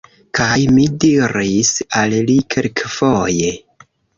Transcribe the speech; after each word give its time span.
Kaj 0.37 0.55
mi 0.77 0.85
diris 1.03 1.71
al 2.01 2.17
li 2.31 2.39
kelkfoje: 2.55 3.53